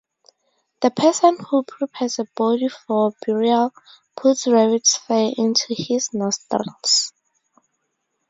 The 0.81 0.89
person 0.89 1.37
who 1.37 1.61
prepares 1.61 2.17
a 2.17 2.25
body 2.35 2.69
for 2.69 3.11
burial 3.23 3.71
puts 4.17 4.47
rabbit's 4.47 4.97
fur 4.97 5.29
into 5.37 5.75
his 5.75 6.11
nostrils. 6.11 7.13